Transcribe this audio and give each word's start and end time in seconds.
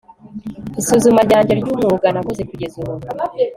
isuzuma 0.79 1.19
ryanjye 1.27 1.53
ryumwuga 1.59 2.07
nakoze 2.13 2.41
kugeza 2.49 2.75
ubu 2.81 2.93